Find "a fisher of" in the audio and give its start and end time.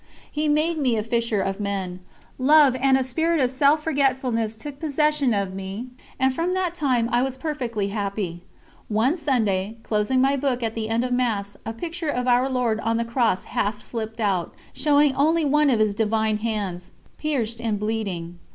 0.97-1.59